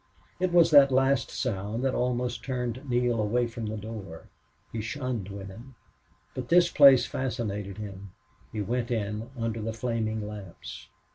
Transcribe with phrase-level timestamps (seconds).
[0.39, 4.29] It was that last sound which almost turned Neale away from the door.
[4.71, 5.75] He shunned women.
[6.33, 8.09] But this place fascinated him.
[8.51, 10.87] He went in under the flaming lamps.